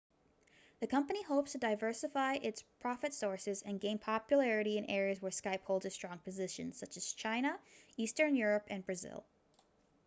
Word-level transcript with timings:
the 0.79 0.87
company 0.87 1.21
hopes 1.21 1.51
to 1.51 1.59
diversify 1.59 2.33
its 2.33 2.63
profit 2.79 3.13
sources 3.13 3.61
and 3.61 3.79
gain 3.79 3.99
popularity 3.99 4.79
in 4.79 4.85
areas 4.85 5.21
where 5.21 5.29
skype 5.29 5.61
holds 5.61 5.85
a 5.85 5.91
strong 5.91 6.17
position 6.17 6.73
such 6.73 6.97
as 6.97 7.13
china 7.13 7.59
eastern 7.97 8.35
europe 8.35 8.65
and 8.71 8.83
brazil 8.83 9.23